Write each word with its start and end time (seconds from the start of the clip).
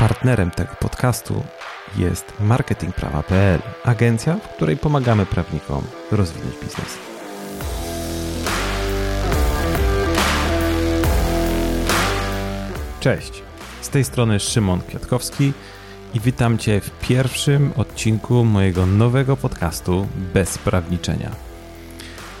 Partnerem 0.00 0.50
tego 0.50 0.74
podcastu 0.80 1.44
jest 1.96 2.32
marketingprawa.pl, 2.40 3.60
agencja, 3.84 4.34
w 4.34 4.48
której 4.48 4.76
pomagamy 4.76 5.26
prawnikom 5.26 5.82
rozwinąć 6.10 6.54
biznes. 6.62 6.98
Cześć, 13.00 13.42
z 13.80 13.88
tej 13.88 14.04
strony 14.04 14.40
Szymon 14.40 14.80
Kwiatkowski 14.80 15.52
i 16.14 16.20
witam 16.20 16.58
Cię 16.58 16.80
w 16.80 16.90
pierwszym 16.90 17.72
odcinku 17.76 18.44
mojego 18.44 18.86
nowego 18.86 19.36
podcastu 19.36 20.06
Bez 20.34 20.58
Prawniczenia. 20.58 21.49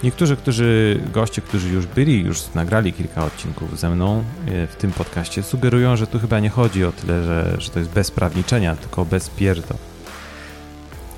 Niektórzy, 0.02 0.36
którzy, 0.36 1.00
goście, 1.12 1.42
którzy 1.42 1.68
już 1.68 1.86
byli, 1.86 2.20
już 2.22 2.54
nagrali 2.54 2.92
kilka 2.92 3.24
odcinków 3.24 3.80
ze 3.80 3.90
mną 3.90 4.24
e, 4.46 4.66
w 4.66 4.76
tym 4.76 4.92
podcaście, 4.92 5.42
sugerują, 5.42 5.96
że 5.96 6.06
tu 6.06 6.18
chyba 6.18 6.40
nie 6.40 6.50
chodzi 6.50 6.84
o 6.84 6.92
tyle, 6.92 7.24
że, 7.24 7.56
że 7.58 7.70
to 7.70 7.78
jest 7.78 7.90
bez 7.90 8.10
prawniczenia, 8.10 8.76
tylko 8.76 9.04
bez 9.04 9.30
pierdo. 9.30 9.74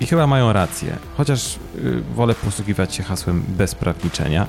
I 0.01 0.07
chyba 0.07 0.27
mają 0.27 0.53
rację, 0.53 0.97
chociaż 1.17 1.57
y, 1.57 2.03
wolę 2.15 2.35
posługiwać 2.35 2.95
się 2.95 3.03
hasłem 3.03 3.43
bez 3.49 3.75
prawniczenia, 3.75 4.47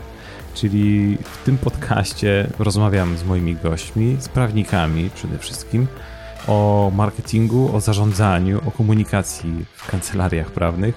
czyli 0.54 1.18
w 1.24 1.46
tym 1.46 1.58
podcaście 1.58 2.48
rozmawiam 2.60 3.18
z 3.18 3.24
moimi 3.24 3.56
gośćmi, 3.56 4.18
z 4.20 4.30
prawnikami 4.30 5.10
przede 5.16 5.38
wszystkim, 5.38 5.88
o 6.48 6.92
marketingu, 6.96 7.76
o 7.76 7.82
zarządzaniu, 7.82 8.62
o 8.68 8.72
komunikacji 8.72 9.66
w 9.76 9.88
kancelariach 9.88 10.52
prawnych 10.52 10.96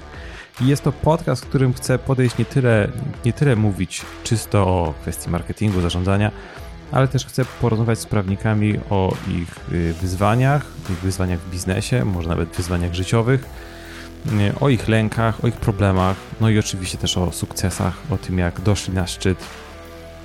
i 0.60 0.66
jest 0.66 0.82
to 0.82 0.92
podcast, 0.92 1.44
w 1.44 1.48
którym 1.48 1.72
chcę 1.72 1.98
podejść 1.98 2.38
nie 2.38 2.44
tyle, 2.44 2.88
nie 3.24 3.32
tyle 3.32 3.56
mówić 3.56 4.02
czysto 4.24 4.66
o 4.66 4.94
kwestii 5.02 5.30
marketingu, 5.30 5.80
zarządzania, 5.80 6.30
ale 6.92 7.08
też 7.08 7.26
chcę 7.26 7.44
porozmawiać 7.60 7.98
z 7.98 8.06
prawnikami 8.06 8.78
o 8.90 9.14
ich 9.28 9.72
y, 9.72 9.94
wyzwaniach, 10.00 10.66
ich 10.90 10.98
wyzwaniach 10.98 11.40
w 11.40 11.50
biznesie, 11.50 12.04
może 12.04 12.28
nawet 12.28 12.48
wyzwaniach 12.48 12.94
życiowych, 12.94 13.44
y, 14.26 14.60
o 14.60 14.68
ich 14.68 14.88
lękach, 14.88 15.44
o 15.44 15.46
ich 15.46 15.56
problemach, 15.56 16.16
no 16.40 16.48
i 16.48 16.58
oczywiście 16.58 16.98
też 16.98 17.18
o 17.18 17.32
sukcesach, 17.32 17.94
o 18.10 18.16
tym 18.16 18.38
jak 18.38 18.60
doszli 18.60 18.94
na 18.94 19.06
szczyt, 19.06 19.38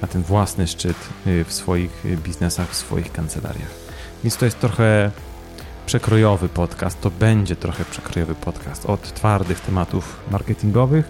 na 0.02 0.08
ten 0.08 0.22
własny 0.23 0.68
szczyt 0.68 0.98
y, 1.28 1.44
w 1.44 1.54
swoich 1.54 2.04
biznesach, 2.23 2.70
w 2.70 2.76
swoich 2.76 3.12
kancelariach. 3.12 3.72
Więc 4.23 4.38
to 4.38 4.45
jest 4.45 4.60
trochę 4.60 5.12
przekrojowy 5.92 6.50
podcast, 6.50 7.02
to 7.02 7.11
będzie 7.11 7.56
trochę 7.56 7.86
przekrojowy 7.86 8.36
podcast 8.36 8.86
od 8.86 9.14
twardych 9.14 9.59
tematów 9.59 10.20
marketingowych 10.31 11.09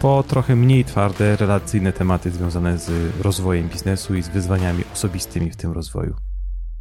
po 0.00 0.22
trochę 0.28 0.56
mniej 0.56 0.84
twarde, 0.84 1.36
relacyjne 1.36 1.92
tematy 1.92 2.30
związane 2.30 2.78
z 2.78 3.16
rozwojem 3.22 3.68
biznesu 3.68 4.14
i 4.14 4.22
z 4.22 4.28
wyzwaniami 4.28 4.84
osobistymi 4.92 5.50
w 5.50 5.56
tym 5.56 5.72
rozwoju. 5.72 6.14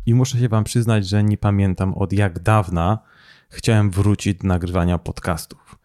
I 0.05 0.13
muszę 0.13 0.39
się 0.39 0.49
Wam 0.49 0.63
przyznać, 0.63 1.07
że 1.07 1.23
nie 1.23 1.37
pamiętam 1.37 1.93
od 1.93 2.13
jak 2.13 2.39
dawna 2.39 2.99
chciałem 3.49 3.91
wrócić 3.91 4.37
do 4.37 4.47
nagrywania 4.47 4.97
podcastów. 4.97 5.79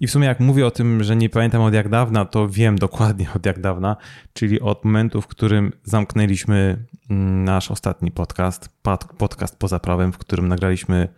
I 0.00 0.06
w 0.06 0.10
sumie 0.10 0.26
jak 0.26 0.40
mówię 0.40 0.66
o 0.66 0.70
tym, 0.70 1.04
że 1.04 1.16
nie 1.16 1.28
pamiętam 1.28 1.62
od 1.62 1.74
jak 1.74 1.88
dawna, 1.88 2.24
to 2.24 2.48
wiem 2.48 2.78
dokładnie 2.78 3.28
od 3.36 3.46
jak 3.46 3.60
dawna, 3.60 3.96
czyli 4.32 4.60
od 4.60 4.84
momentu, 4.84 5.22
w 5.22 5.26
którym 5.26 5.72
zamknęliśmy 5.84 6.84
mm, 7.10 7.44
nasz 7.44 7.70
ostatni 7.70 8.10
podcast, 8.10 8.68
podcast 9.18 9.58
poza 9.58 9.78
prawem, 9.78 10.12
w 10.12 10.18
którym 10.18 10.48
nagraliśmy 10.48 11.08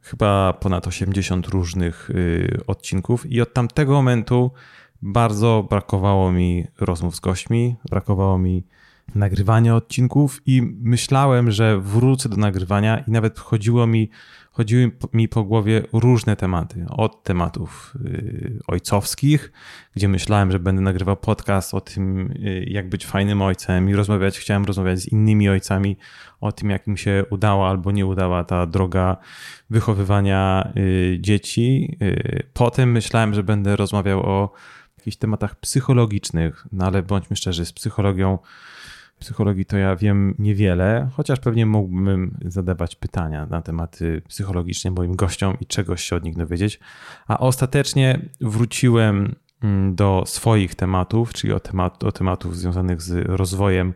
chyba 0.00 0.52
ponad 0.52 0.86
80 0.86 1.46
różnych 1.46 2.10
y, 2.10 2.60
odcinków. 2.66 3.26
I 3.26 3.40
od 3.40 3.54
tamtego 3.54 3.92
momentu 3.92 4.50
bardzo 5.02 5.66
brakowało 5.70 6.32
mi 6.32 6.66
rozmów 6.80 7.16
z 7.16 7.20
gośćmi, 7.20 7.76
brakowało 7.90 8.38
mi 8.38 8.64
nagrywania 9.14 9.76
odcinków 9.76 10.42
i 10.46 10.62
myślałem, 10.80 11.50
że 11.50 11.80
wrócę 11.80 12.28
do 12.28 12.36
nagrywania 12.36 12.98
i 12.98 13.10
nawet 13.10 13.38
chodziło 13.38 13.86
mi 13.86 14.10
chodziły 14.58 14.90
mi 15.12 15.28
po 15.28 15.44
głowie 15.44 15.82
różne 15.92 16.36
tematy. 16.36 16.86
Od 16.90 17.22
tematów 17.22 17.94
y, 18.04 18.58
ojcowskich, 18.66 19.52
gdzie 19.96 20.08
myślałem, 20.08 20.52
że 20.52 20.58
będę 20.58 20.82
nagrywał 20.82 21.16
podcast 21.16 21.74
o 21.74 21.80
tym, 21.80 22.30
y, 22.30 22.64
jak 22.68 22.88
być 22.88 23.06
fajnym 23.06 23.42
ojcem 23.42 23.90
i 23.90 23.94
rozmawiać, 23.94 24.38
chciałem 24.38 24.64
rozmawiać 24.64 24.98
z 24.98 25.12
innymi 25.12 25.48
ojcami 25.48 25.96
o 26.40 26.52
tym, 26.52 26.70
jak 26.70 26.86
im 26.86 26.96
się 26.96 27.24
udała 27.30 27.68
albo 27.68 27.92
nie 27.92 28.06
udała 28.06 28.44
ta 28.44 28.66
droga 28.66 29.16
wychowywania 29.70 30.72
y, 30.76 31.18
dzieci. 31.20 31.98
Potem 32.52 32.92
myślałem, 32.92 33.34
że 33.34 33.42
będę 33.42 33.76
rozmawiał 33.76 34.20
o 34.20 34.52
jakichś 34.98 35.16
tematach 35.16 35.54
psychologicznych, 35.54 36.66
no 36.72 36.86
ale 36.86 37.02
bądźmy 37.02 37.36
szczerzy, 37.36 37.66
z 37.66 37.72
psychologią 37.72 38.38
psychologii 39.18 39.64
to 39.64 39.76
ja 39.76 39.96
wiem 39.96 40.34
niewiele, 40.38 41.08
chociaż 41.12 41.40
pewnie 41.40 41.66
mógłbym 41.66 42.38
zadawać 42.44 42.96
pytania 42.96 43.46
na 43.46 43.62
tematy 43.62 44.22
psychologiczne 44.28 44.90
moim 44.90 45.16
gościom 45.16 45.56
i 45.60 45.66
czegoś 45.66 46.02
się 46.04 46.16
od 46.16 46.24
nich 46.24 46.36
dowiedzieć. 46.36 46.80
A 47.28 47.38
ostatecznie 47.38 48.20
wróciłem 48.40 49.34
mm, 49.62 49.94
do 49.94 50.22
swoich 50.26 50.74
tematów, 50.74 51.32
czyli 51.32 51.52
o, 51.52 51.60
temat, 51.60 52.04
o 52.04 52.12
tematów 52.12 52.56
związanych 52.56 53.02
z 53.02 53.28
rozwojem 53.28 53.94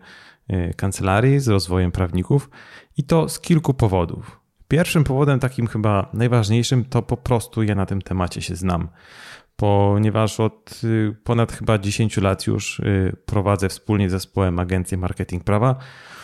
y, 0.51 0.75
kancelarii, 0.77 1.41
z 1.41 1.49
rozwojem 1.49 1.93
prawników 1.93 2.51
i 2.97 3.05
to 3.05 3.29
z 3.29 3.41
kilku 3.41 3.75
powodów. 3.75 4.41
Pierwszym 4.69 5.05
powodem, 5.05 5.41
takim 5.41 5.67
chyba 5.67 6.11
najważniejszym, 6.13 6.85
to 6.85 7.03
po 7.03 7.17
prostu 7.17 7.63
ja 7.63 7.75
na 7.75 7.87
tym 7.87 8.03
temacie 8.03 8.43
się 8.43 8.57
znam 8.57 8.89
ponieważ 9.63 10.41
od 10.41 10.81
y, 10.85 11.17
ponad 11.25 11.53
chyba 11.53 11.79
10 11.79 12.17
lat 12.17 12.47
już 12.47 12.81
y, 12.81 13.17
prowadzę 13.27 13.69
wspólnie 13.69 14.09
z 14.09 14.13
zespołem 14.13 14.59
agencję 14.59 14.99
Marketing 14.99 15.45
Prawa, 15.45 15.77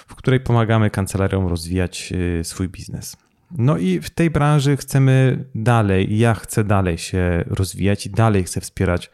w 0.07 0.15
której 0.15 0.41
pomagamy 0.41 0.91
kancelariom 0.91 1.47
rozwijać 1.47 2.13
y, 2.41 2.45
swój 2.45 2.69
biznes. 2.69 3.17
No 3.51 3.77
i 3.77 4.01
w 4.01 4.11
tej 4.11 4.31
branży 4.31 4.77
chcemy 4.77 5.45
dalej, 5.55 6.19
ja 6.19 6.35
chcę 6.35 6.65
dalej 6.65 6.99
się 6.99 7.45
rozwijać 7.47 8.07
i 8.07 8.11
dalej 8.11 8.45
chcę 8.45 8.61
wspierać 8.61 9.11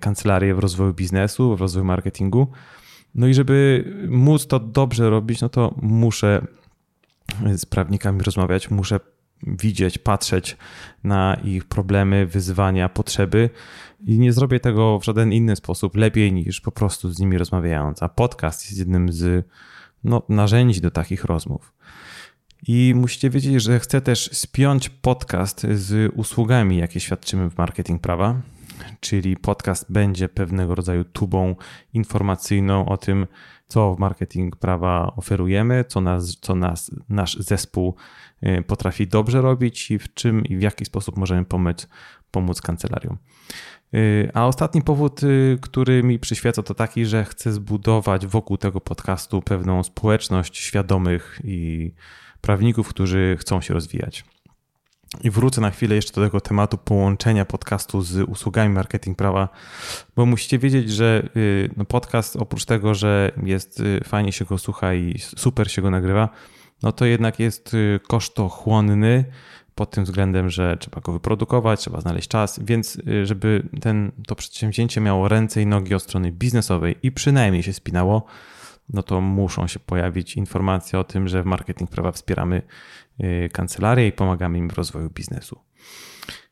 kancelarię 0.00 0.54
w 0.54 0.58
rozwoju 0.58 0.94
biznesu, 0.94 1.56
w 1.56 1.60
rozwoju 1.60 1.84
marketingu. 1.84 2.48
No 3.14 3.26
i 3.26 3.34
żeby 3.34 3.84
móc 4.08 4.46
to 4.46 4.60
dobrze 4.60 5.10
robić, 5.10 5.40
no 5.40 5.48
to 5.48 5.74
muszę 5.82 6.46
z 7.56 7.66
prawnikami 7.66 8.22
rozmawiać, 8.22 8.70
muszę 8.70 9.00
widzieć, 9.42 9.98
patrzeć 9.98 10.56
na 11.04 11.36
ich 11.44 11.64
problemy, 11.64 12.26
wyzwania, 12.26 12.88
potrzeby 12.88 13.50
i 14.06 14.18
nie 14.18 14.32
zrobię 14.32 14.60
tego 14.60 14.98
w 14.98 15.04
żaden 15.04 15.32
inny 15.32 15.56
sposób 15.56 15.96
lepiej 15.96 16.32
niż 16.32 16.60
po 16.60 16.72
prostu 16.72 17.12
z 17.12 17.18
nimi 17.18 17.38
rozmawiając. 17.38 18.02
A 18.02 18.08
podcast 18.08 18.64
jest 18.64 18.78
jednym 18.78 19.12
z 19.12 19.46
no, 20.04 20.22
narzędzi 20.28 20.80
do 20.80 20.90
takich 20.90 21.24
rozmów. 21.24 21.72
I 22.68 22.94
musicie 22.96 23.30
wiedzieć, 23.30 23.62
że 23.62 23.80
chcę 23.80 24.00
też 24.00 24.30
spiąć 24.32 24.88
podcast 24.88 25.66
z 25.74 26.12
usługami, 26.14 26.76
jakie 26.76 27.00
świadczymy 27.00 27.50
w 27.50 27.58
marketing 27.58 28.02
prawa. 28.02 28.40
Czyli 29.00 29.36
podcast 29.36 29.92
będzie 29.92 30.28
pewnego 30.28 30.74
rodzaju 30.74 31.04
tubą 31.04 31.56
informacyjną 31.92 32.86
o 32.86 32.96
tym, 32.96 33.26
co 33.66 33.94
w 33.94 33.98
marketing 33.98 34.56
prawa 34.56 35.12
oferujemy, 35.16 35.84
co, 35.88 36.00
nas, 36.00 36.36
co 36.40 36.54
nas, 36.54 36.90
nasz 37.08 37.36
zespół 37.36 37.94
y, 38.42 38.62
potrafi 38.66 39.06
dobrze 39.06 39.40
robić 39.40 39.90
i 39.90 39.98
w 39.98 40.14
czym 40.14 40.44
i 40.44 40.56
w 40.56 40.62
jaki 40.62 40.84
sposób 40.84 41.16
możemy 41.16 41.44
pomóc, 41.44 41.88
pomóc 42.30 42.60
kancelariom. 42.60 43.18
Y, 43.94 44.30
a 44.34 44.46
ostatni 44.46 44.82
powód, 44.82 45.22
y, 45.22 45.58
który 45.60 46.02
mi 46.02 46.18
przyświeca, 46.18 46.62
to 46.62 46.74
taki, 46.74 47.06
że 47.06 47.24
chcę 47.24 47.52
zbudować 47.52 48.26
wokół 48.26 48.56
tego 48.56 48.80
podcastu 48.80 49.42
pewną 49.42 49.82
społeczność 49.82 50.58
świadomych 50.58 51.40
i 51.44 51.92
prawników, 52.40 52.88
którzy 52.88 53.36
chcą 53.40 53.60
się 53.60 53.74
rozwijać. 53.74 54.24
I 55.20 55.30
wrócę 55.30 55.60
na 55.60 55.70
chwilę 55.70 55.94
jeszcze 55.94 56.14
do 56.14 56.26
tego 56.26 56.40
tematu 56.40 56.78
połączenia 56.78 57.44
podcastu 57.44 58.02
z 58.02 58.28
usługami 58.28 58.74
marketing 58.74 59.18
prawa, 59.18 59.48
bo 60.16 60.26
musicie 60.26 60.58
wiedzieć, 60.58 60.90
że 60.90 61.28
y, 61.36 61.70
no 61.76 61.84
podcast 61.84 62.36
oprócz 62.36 62.64
tego, 62.64 62.94
że 62.94 63.32
jest 63.42 63.80
y, 63.80 64.00
fajnie 64.04 64.32
się 64.32 64.44
go 64.44 64.58
słucha 64.58 64.94
i 64.94 65.18
super 65.18 65.70
się 65.70 65.82
go 65.82 65.90
nagrywa, 65.90 66.28
no 66.82 66.92
to 66.92 67.04
jednak 67.04 67.38
jest 67.38 67.74
y, 67.74 68.00
kosztochłonny 68.08 69.24
pod 69.74 69.90
tym 69.90 70.04
względem, 70.04 70.50
że 70.50 70.76
trzeba 70.76 71.00
go 71.00 71.12
wyprodukować, 71.12 71.80
trzeba 71.80 72.00
znaleźć 72.00 72.28
czas, 72.28 72.60
więc 72.62 72.98
żeby 73.24 73.68
ten, 73.80 74.12
to 74.26 74.34
przedsięwzięcie 74.34 75.00
miało 75.00 75.28
ręce 75.28 75.62
i 75.62 75.66
nogi 75.66 75.94
od 75.94 76.02
strony 76.02 76.32
biznesowej 76.32 76.96
i 77.02 77.12
przynajmniej 77.12 77.62
się 77.62 77.72
spinało, 77.72 78.26
no 78.88 79.02
to 79.02 79.20
muszą 79.20 79.66
się 79.66 79.80
pojawić 79.80 80.36
informacje 80.36 80.98
o 80.98 81.04
tym, 81.04 81.28
że 81.28 81.42
w 81.42 81.46
marketing 81.46 81.90
prawa 81.90 82.12
wspieramy 82.12 82.62
y, 83.20 83.50
kancelarię 83.52 84.06
i 84.06 84.12
pomagamy 84.12 84.58
im 84.58 84.70
w 84.70 84.72
rozwoju 84.72 85.10
biznesu. 85.10 85.60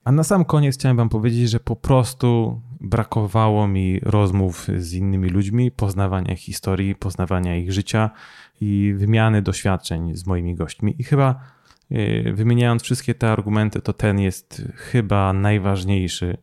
A 0.04 0.12
na 0.12 0.24
sam 0.24 0.44
koniec 0.44 0.74
chciałem 0.74 0.96
Wam 0.96 1.08
powiedzieć, 1.08 1.50
że 1.50 1.60
po 1.60 1.76
prostu 1.76 2.60
brakowało 2.80 3.68
mi 3.68 4.00
rozmów 4.02 4.66
z 4.78 4.92
innymi 4.94 5.28
ludźmi, 5.28 5.70
poznawania 5.70 6.36
historii, 6.36 6.94
poznawania 6.94 7.56
ich 7.56 7.72
życia 7.72 8.10
i 8.60 8.94
wymiany 8.96 9.42
doświadczeń 9.42 10.16
z 10.16 10.26
moimi 10.26 10.54
gośćmi. 10.54 10.94
I 10.98 11.04
chyba 11.04 11.40
y, 11.92 12.32
wymieniając 12.34 12.82
wszystkie 12.82 13.14
te 13.14 13.32
argumenty, 13.32 13.80
to 13.80 13.92
ten 13.92 14.20
jest 14.20 14.62
chyba 14.76 15.32
najważniejszy, 15.32 16.36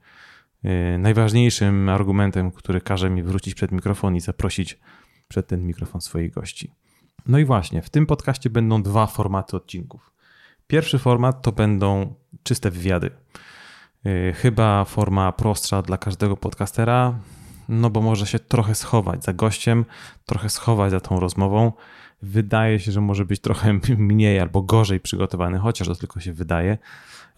y, 0.65 0.97
najważniejszym 0.97 1.89
argumentem, 1.89 2.51
który 2.51 2.81
każe 2.81 3.09
mi 3.09 3.23
wrócić 3.23 3.55
przed 3.55 3.71
mikrofon 3.71 4.15
i 4.15 4.19
zaprosić 4.19 4.79
przed 5.27 5.47
ten 5.47 5.67
mikrofon 5.67 6.01
swoich 6.01 6.33
gości. 6.33 6.71
No 7.27 7.37
i 7.37 7.45
właśnie, 7.45 7.81
w 7.81 7.89
tym 7.89 8.05
podcaście 8.05 8.49
będą 8.49 8.83
dwa 8.83 9.07
formaty 9.07 9.57
odcinków. 9.57 10.13
Pierwszy 10.67 10.99
format 10.99 11.41
to 11.41 11.51
będą 11.51 12.15
czyste 12.43 12.71
wywiady. 12.71 13.11
Y, 14.05 14.33
chyba 14.33 14.85
forma 14.85 15.31
prostsza 15.31 15.81
dla 15.81 15.97
każdego 15.97 16.37
podcastera, 16.37 17.13
no 17.69 17.89
bo 17.89 18.01
może 18.01 18.27
się 18.27 18.39
trochę 18.39 18.75
schować 18.75 19.23
za 19.23 19.33
gościem, 19.33 19.85
trochę 20.25 20.49
schować 20.49 20.91
za 20.91 20.99
tą 20.99 21.19
rozmową. 21.19 21.71
Wydaje 22.21 22.79
się, 22.79 22.91
że 22.91 23.01
może 23.01 23.25
być 23.25 23.41
trochę 23.41 23.79
mniej 23.97 24.39
albo 24.39 24.61
gorzej 24.61 24.99
przygotowany, 24.99 25.59
chociaż 25.59 25.87
to 25.87 25.95
tylko 25.95 26.19
się 26.19 26.33
wydaje, 26.33 26.77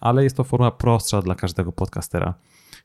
ale 0.00 0.24
jest 0.24 0.36
to 0.36 0.44
forma 0.44 0.70
prostsza 0.70 1.22
dla 1.22 1.34
każdego 1.34 1.72
podcastera. 1.72 2.34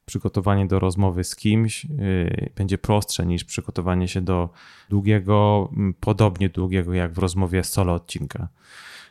Przygotowanie 0.06 0.66
do 0.66 0.80
rozmowy 0.80 1.24
z 1.24 1.36
kimś 1.36 1.86
yy, 1.86 2.50
będzie 2.56 2.78
prostsze 2.78 3.26
niż 3.26 3.44
przygotowanie 3.44 4.08
się 4.08 4.22
do 4.22 4.50
długiego, 4.90 5.70
podobnie 6.00 6.50
długiego 6.50 6.94
jak 6.94 7.14
w 7.14 7.18
rozmowie 7.18 7.64
solo 7.64 7.94
odcinka. 7.94 8.48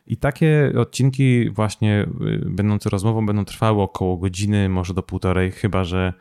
I 0.06 0.16
takie 0.16 0.72
odcinki 0.78 1.50
właśnie 1.50 2.02
y, 2.02 2.50
będące 2.50 2.90
rozmową 2.90 3.26
będą 3.26 3.44
trwały 3.44 3.82
około 3.82 4.16
godziny, 4.16 4.68
może 4.68 4.94
do 4.94 5.02
półtorej, 5.02 5.50
chyba 5.50 5.84
że 5.84 6.12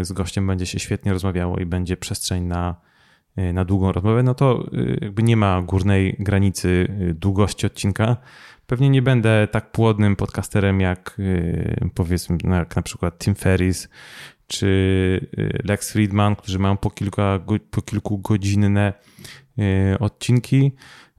y, 0.00 0.04
z 0.04 0.12
gościem 0.12 0.46
będzie 0.46 0.66
się 0.66 0.78
świetnie 0.78 1.12
rozmawiało 1.12 1.58
i 1.58 1.66
będzie 1.66 1.96
przestrzeń 1.96 2.44
na, 2.44 2.70
y, 2.70 2.89
na 3.36 3.64
długą 3.64 3.92
rozmowę, 3.92 4.22
no 4.22 4.34
to 4.34 4.70
jakby 5.00 5.22
nie 5.22 5.36
ma 5.36 5.62
górnej 5.62 6.16
granicy 6.18 6.88
długości 7.14 7.66
odcinka. 7.66 8.16
Pewnie 8.66 8.90
nie 8.90 9.02
będę 9.02 9.48
tak 9.50 9.72
płodnym 9.72 10.16
podcasterem 10.16 10.80
jak 10.80 11.16
powiedzmy 11.94 12.38
jak 12.44 12.76
na 12.76 12.82
przykład 12.82 13.18
Tim 13.18 13.34
Ferris 13.34 13.88
czy 14.46 15.26
Lex 15.64 15.92
Friedman, 15.92 16.36
którzy 16.36 16.58
mają 16.58 16.76
po, 16.76 16.90
kilka, 16.90 17.40
po 17.70 17.82
kilku 17.82 18.18
godzinne 18.18 18.92
odcinki. 20.00 20.72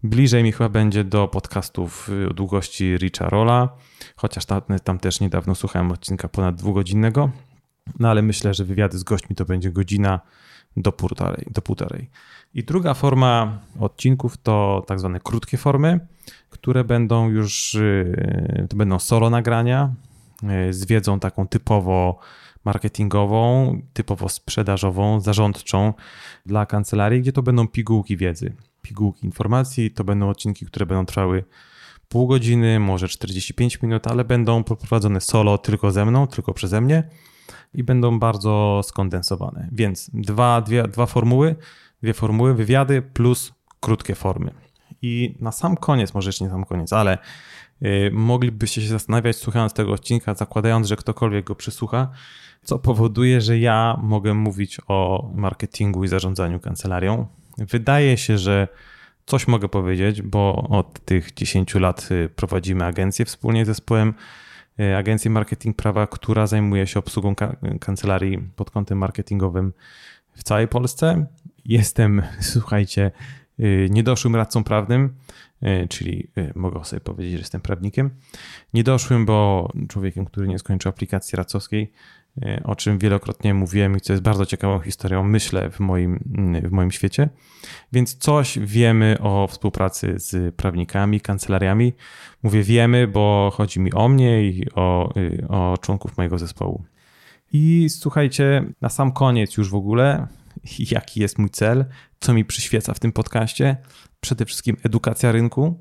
Bliżej 0.04 0.44
mi 0.44 0.52
chyba 0.52 0.69
będzie 0.69 1.04
do 1.04 1.28
podcastów 1.28 2.10
y, 2.10 2.30
o 2.30 2.34
długości 2.34 2.98
Richa 2.98 3.30
Rolla, 3.30 3.69
chociaż 4.16 4.46
tam, 4.46 4.62
tam 4.84 5.00
też 5.00 5.19
niedawno 5.19 5.56
słuchałem 5.56 5.92
odcinka 5.92 6.28
ponad 6.28 6.56
dwugodzinnego. 6.56 7.30
No 8.00 8.10
ale 8.10 8.22
myślę, 8.22 8.54
że 8.54 8.66
wywiady 8.66 8.98
z 8.98 9.04
gośćmi 9.04 9.36
to 9.36 9.46
będzie 9.46 9.72
godzina 9.72 10.19
do 10.78 10.92
półtorej. 10.92 11.46
Do 11.52 11.62
półtorej. 11.62 12.10
I 12.54 12.64
druga 12.64 12.94
forma 12.94 13.60
odcinków 13.80 14.38
to 14.38 14.84
tak 14.88 15.00
zwane 15.00 15.20
krótkie 15.20 15.58
formy, 15.58 16.00
które 16.50 16.84
będą 16.84 17.30
już, 17.30 17.74
y, 17.74 18.68
to 18.70 18.78
będą 18.78 19.00
solo 19.00 19.30
nagrania 19.30 19.94
y, 20.70 20.74
z 20.74 20.86
wiedzą 20.86 21.20
taką 21.20 21.48
typowo 21.48 22.20
marketingową, 22.66 23.82
typowo 23.94 24.30
sprzedażową, 24.30 25.20
zarządczą 25.20 25.94
dla 26.46 26.66
kancelarii, 26.66 27.22
gdzie 27.22 27.34
to 27.34 27.44
będą 27.44 27.68
pigułki 27.68 28.18
wiedzy 28.18 28.54
pigułki 28.82 29.26
informacji. 29.26 29.92
To 29.92 30.04
będą 30.04 30.30
odcinki, 30.30 30.66
które 30.66 30.86
będą 30.86 31.06
trwały 31.06 31.44
pół 32.10 32.28
godziny, 32.28 32.80
może 32.80 33.08
45 33.08 33.82
minut, 33.82 34.08
ale 34.08 34.26
będą 34.26 34.64
poprowadzone 34.64 35.22
solo 35.22 35.58
tylko 35.58 35.92
ze 35.92 36.06
mną, 36.06 36.28
tylko 36.28 36.54
przeze 36.54 36.82
mnie 36.82 37.04
i 37.74 37.84
będą 37.84 38.20
bardzo 38.20 38.82
skondensowane. 38.84 39.70
Więc 39.72 40.12
dwa, 40.14 40.62
dwie, 40.62 40.84
dwa 40.84 41.06
formuły, 41.06 41.56
dwie 42.04 42.14
formuły, 42.14 42.54
wywiady 42.54 43.02
plus 43.02 43.54
krótkie 43.80 44.16
formy. 44.16 44.52
I 45.02 45.36
na 45.40 45.52
sam 45.52 45.78
koniec, 45.78 46.14
może 46.14 46.30
jeszcze 46.30 46.44
nie 46.44 46.52
sam 46.52 46.66
koniec, 46.66 46.94
ale 46.94 47.18
yy, 47.82 48.10
moglibyście 48.14 48.82
się 48.82 48.88
zastanawiać, 48.88 49.36
słuchając 49.36 49.74
tego 49.74 49.94
odcinka, 49.94 50.34
zakładając, 50.34 50.88
że 50.88 50.96
ktokolwiek 50.96 51.46
go 51.46 51.56
przysłucha, 51.56 52.10
co 52.64 52.80
powoduje, 52.80 53.42
że 53.42 53.60
ja 53.60 54.00
mogę 54.04 54.34
mówić 54.34 54.78
o 54.88 55.30
marketingu 55.36 56.04
i 56.04 56.08
zarządzaniu 56.08 56.60
kancelarią. 56.60 57.28
Wydaje 57.58 58.18
się, 58.18 58.38
że 58.38 58.68
coś 59.26 59.48
mogę 59.48 59.70
powiedzieć, 59.70 60.22
bo 60.22 60.68
od 60.70 61.06
tych 61.06 61.34
10 61.34 61.76
lat 61.76 62.10
y, 62.12 62.30
prowadzimy 62.30 62.86
agencję 62.86 63.26
wspólnie 63.26 63.66
z 63.66 63.68
zespołem 63.68 64.14
y, 64.81 64.98
agencji 64.98 65.30
Marketing 65.30 65.75
Prawa, 65.75 66.07
która 66.07 66.48
zajmuje 66.48 66.88
się 66.88 67.00
obsługą 67.00 67.36
kancelarii 67.80 68.38
pod 68.56 68.72
kątem 68.72 68.98
marketingowym 68.98 69.74
w 70.33 70.44
całej 70.44 70.68
Polsce. 70.68 71.25
Jestem, 71.66 72.22
słuchajcie, 72.54 73.12
y, 73.60 73.88
niedoszłym 73.92 74.36
radcą 74.36 74.63
prawnym, 74.63 75.16
czyli 75.89 76.28
mogę 76.56 76.86
sobie 76.86 77.00
powiedzieć, 77.00 77.33
że 77.33 77.39
jestem 77.39 77.62
prawnikiem. 77.62 78.10
Niedoszłym, 78.74 79.25
bo 79.25 79.69
człowiekiem, 79.89 80.25
który 80.25 80.48
nie 80.48 80.60
skończył 80.60 80.89
aplikacji 80.89 81.36
radcowskiej, 81.36 81.92
E, 81.92 82.21
o 82.63 82.75
czym 82.75 83.00
wielokrotnie 83.00 83.54
mówiłem 83.54 83.98
i 83.98 84.01
co 84.01 84.13
jest 84.13 84.24
bardzo 84.24 84.45
ciekawą 84.45 84.80
historią, 84.80 85.24
myślę, 85.24 85.69
w 85.69 85.80
moim, 85.80 86.19
w 86.63 86.72
moim 86.72 86.92
świecie. 86.92 87.30
Więc 87.92 88.18
coś 88.18 88.60
wiemy 88.60 89.18
o 89.19 89.48
współpracy 89.48 90.13
z 90.18 90.56
prawnikami, 90.56 91.22
kancelariami. 91.22 91.94
Mówię 92.44 92.63
wiemy, 92.63 93.07
bo 93.07 93.51
chodzi 93.54 93.80
mi 93.80 93.94
o 93.94 94.07
mnie 94.07 94.44
i 94.44 94.66
o, 94.75 95.13
y, 95.18 95.45
o 95.50 95.78
członków 95.81 96.18
mojego 96.18 96.38
zespołu. 96.38 96.83
I 97.54 97.88
słuchajcie, 97.89 98.66
na 98.81 98.89
sam 98.89 99.12
koniec 99.12 99.57
już 99.57 99.69
w 99.69 99.75
ogóle, 99.75 100.27
jaki 100.92 101.22
jest 101.22 101.38
mój 101.38 101.50
cel, 101.50 101.86
co 102.19 102.34
mi 102.34 102.45
przyświeca 102.45 102.94
w 102.94 103.00
tym 103.00 103.12
podcaście? 103.12 103.77
Przede 104.22 104.45
wszystkim 104.45 104.77
edukacja 104.84 105.31
rynku 105.31 105.80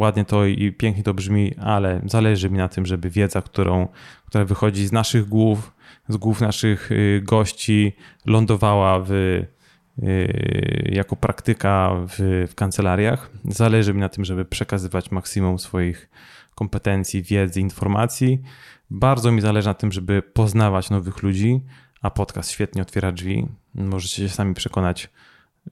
ładnie 0.00 0.24
to 0.24 0.46
i 0.46 0.72
pięknie 0.72 1.02
to 1.02 1.14
brzmi, 1.14 1.54
ale 1.56 2.00
zależy 2.04 2.50
mi 2.50 2.58
na 2.58 2.68
tym, 2.68 2.86
żeby 2.86 3.10
wiedza, 3.10 3.42
którą, 3.42 3.88
która 4.26 4.44
wychodzi 4.44 4.86
z 4.86 4.92
naszych 4.92 5.28
głów, 5.28 5.72
z 6.08 6.16
głów 6.16 6.40
naszych 6.40 6.92
y, 6.92 7.20
gości, 7.24 7.92
lądowała 8.26 9.00
w, 9.00 9.10
y, 9.10 10.90
jako 10.92 11.16
praktyka 11.16 11.90
w, 12.08 12.46
w 12.50 12.54
kancelariach. 12.54 13.30
Zależy 13.44 13.94
mi 13.94 14.00
na 14.00 14.08
tym, 14.08 14.24
żeby 14.24 14.44
przekazywać 14.44 15.10
maksimum 15.10 15.58
swoich 15.58 16.10
kompetencji, 16.54 17.22
wiedzy, 17.22 17.60
informacji. 17.60 18.42
Bardzo 18.90 19.32
mi 19.32 19.40
zależy 19.40 19.68
na 19.68 19.74
tym, 19.74 19.92
żeby 19.92 20.22
poznawać 20.22 20.90
nowych 20.90 21.22
ludzi, 21.22 21.60
a 22.02 22.10
podcast 22.10 22.50
świetnie 22.50 22.82
otwiera 22.82 23.12
drzwi. 23.12 23.46
Możecie 23.74 24.22
się 24.22 24.28
sami 24.28 24.54
przekonać, 24.54 25.08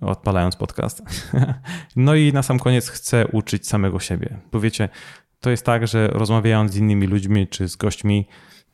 odpalając 0.01 0.57
podcast. 0.57 1.03
No 1.97 2.15
i 2.15 2.33
na 2.33 2.43
sam 2.43 2.59
koniec 2.59 2.89
chcę 2.89 3.27
uczyć 3.27 3.69
samego 3.69 4.01
siebie. 4.01 4.39
Bo 4.53 4.61
wiecie, 4.61 4.89
to 5.41 5.51
jest 5.51 5.67
tak, 5.67 5.87
że 5.87 6.09
rozmawiając 6.09 6.73
z 6.73 6.77
innymi 6.77 7.07
ludźmi 7.07 7.49
czy 7.49 7.69
z 7.69 7.77
gośćmi, 7.77 8.27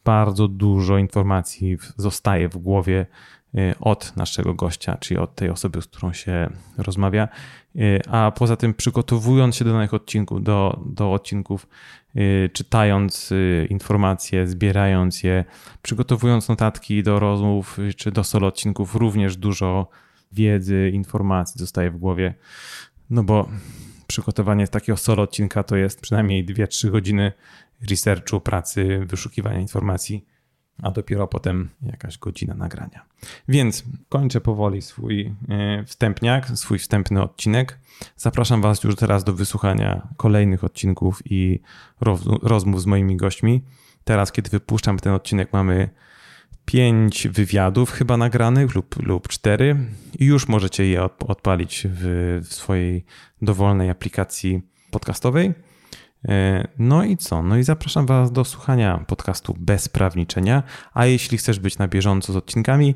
bardzo 0.05 0.49
dużo 0.49 0.99
informacji 0.99 1.79
zostaje 1.97 2.49
w 2.49 2.57
głowie 2.57 3.07
y, 3.55 3.75
od 3.81 4.17
naszego 4.17 4.55
gościa, 4.55 4.97
czyli 5.01 5.21
od 5.21 5.35
tej 5.35 5.51
osoby, 5.51 5.83
z 5.83 5.87
którą 5.87 6.13
się 6.13 6.51
rozmawia. 6.79 7.29
Y, 7.77 8.01
a 8.11 8.33
poza 8.37 8.57
tym, 8.57 8.75
przygotowując 8.75 9.57
się 9.57 9.65
do 9.65 9.73
danych 9.73 9.95
odcinków, 9.95 10.43
do, 10.43 10.81
do 10.87 11.13
odcinków, 11.13 11.69
y, 12.17 12.51
czytając 12.53 13.31
informacje, 13.71 14.47
zbierając 14.47 15.23
je, 15.23 15.45
przygotowując 15.83 16.49
notatki 16.49 17.03
do 17.03 17.19
rozmów 17.19 17.79
czy 17.97 18.13
do 18.13 18.25
solo 18.25 18.47
odcinków, 18.47 18.95
również 18.95 19.37
dużo 19.37 19.89
wiedzy, 20.33 20.91
informacji 20.95 21.59
zostaje 21.59 21.91
w 21.91 21.97
głowie. 21.97 22.35
No 23.11 23.23
bo 23.23 23.49
przygotowanie 24.07 24.69
takiego 24.69 24.97
solo 24.97 25.23
odcinka 25.23 25.63
to 25.63 25.77
jest 25.77 26.01
przynajmniej 26.01 26.47
2-3 26.47 26.91
godziny 26.91 27.33
researchu, 27.91 28.41
pracy, 28.41 29.01
wyszukiwania 29.07 29.61
informacji, 29.61 30.27
a 30.83 30.91
dopiero 30.91 31.27
potem 31.27 31.69
jakaś 31.83 32.19
godzina 32.19 32.55
nagrania. 32.55 33.05
Więc 33.49 33.85
kończę 34.09 34.41
powoli 34.41 34.83
swój 34.83 35.35
e, 35.49 35.85
wstępniak, 35.85 36.49
swój 36.49 36.79
wstępny 36.79 37.23
odcinek. 37.23 37.79
Zapraszam 38.17 38.63
Was 38.63 38.85
już 38.85 38.97
teraz 38.97 39.25
do 39.25 39.33
wysłuchania 39.33 40.09
kolejnych 40.17 40.65
odcinków 40.65 41.23
i 41.25 41.61
rozmów 42.43 42.83
z 42.83 42.87
moimi 42.87 43.17
gośćmi. 43.17 43.65
Teraz, 44.05 44.33
kiedy 44.33 44.51
wypuszczam 44.51 44.99
ten 44.99 45.13
odcinek, 45.13 45.53
mamy 45.53 45.89
pięć 46.69 47.29
wywiadów 47.29 47.91
chyba 47.91 48.17
nagranych 48.17 48.75
lub, 48.75 49.07
lub 49.07 49.29
cztery 49.29 49.77
i 50.19 50.25
już 50.25 50.49
możecie 50.49 50.87
je 50.87 51.03
odpalić 51.03 51.87
w, 51.91 52.41
w 52.49 52.55
swojej 52.55 53.05
dowolnej 53.43 53.91
aplikacji 53.91 54.63
podcastowej. 54.91 55.55
E, 56.29 56.69
no 56.79 57.05
i 57.05 57.17
co? 57.17 57.43
No 57.43 57.57
i 57.57 57.63
zapraszam 57.63 58.07
Was 58.07 58.33
do 58.33 58.45
słuchania 58.45 59.05
podcastu 59.07 59.57
bez 59.59 59.89
prawniczenia, 59.89 60.63
a 60.95 61.07
jeśli 61.07 61.39
chcesz 61.39 61.59
być 61.59 61.79
na 61.79 61.89
bieżąco 61.89 62.33
z 62.33 62.37
odcinkami, 62.37 62.95